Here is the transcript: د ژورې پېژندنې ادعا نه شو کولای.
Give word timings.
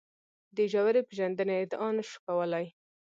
د 0.55 0.57
ژورې 0.71 1.01
پېژندنې 1.07 1.55
ادعا 1.63 1.89
نه 1.97 2.03
شو 2.09 2.17
کولای. 2.27 2.65